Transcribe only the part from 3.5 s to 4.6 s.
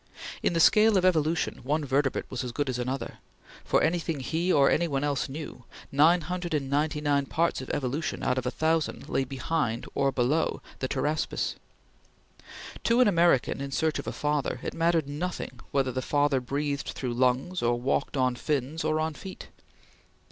For anything he,